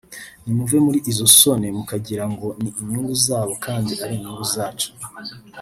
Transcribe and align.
nimuve 0.43 0.77
muri 0.85 0.99
izo 1.11 1.25
soni 1.37 1.67
mukagira 1.77 2.23
ngo 2.33 2.47
ni 2.61 2.69
inyungu 2.79 3.13
zabo 3.25 3.53
kandi 3.65 3.91
ari 4.03 4.13
inyungu 4.17 4.45
zacu 4.55 4.89